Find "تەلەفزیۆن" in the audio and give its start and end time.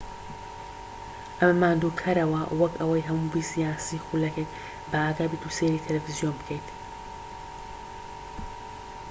5.85-6.33